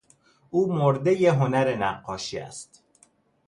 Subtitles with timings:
[0.49, 2.83] او مرده هنر نقاشی است.